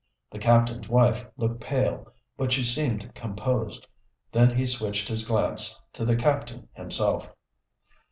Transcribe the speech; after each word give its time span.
The 0.31 0.39
captain's 0.39 0.89
wife 0.89 1.27
looked 1.37 1.61
pale, 1.61 2.11
but 2.35 2.51
she 2.51 2.63
seemed 2.63 3.13
composed. 3.13 3.85
Then 4.31 4.55
he 4.57 4.65
switched 4.65 5.07
his 5.09 5.27
glance 5.27 5.79
to 5.93 6.05
the 6.05 6.15
captain 6.15 6.67
himself. 6.73 7.31